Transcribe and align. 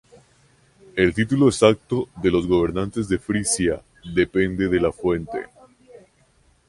El 0.95 1.13
título 1.13 1.45
exacto 1.45 2.09
de 2.15 2.31
los 2.31 2.47
gobernantes 2.47 3.07
de 3.07 3.19
Frisia 3.19 3.83
depende 4.03 4.67
de 4.67 4.79
la 4.79 4.91
fuente. 4.91 5.43